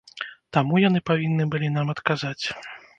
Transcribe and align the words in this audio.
Таму 0.57 0.81
яны 0.87 1.03
павінны 1.11 1.49
былі 1.55 1.73
нам 1.79 1.87
адказаць. 1.99 2.45